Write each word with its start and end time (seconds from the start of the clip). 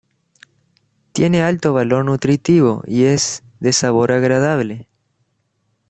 Tiene 1.11 1.43
alto 1.43 1.73
valor 1.73 2.05
nutritivo 2.05 2.81
y 2.87 3.03
es 3.03 3.43
de 3.59 3.71
sabor 3.71 4.11
agradable. 4.11 4.87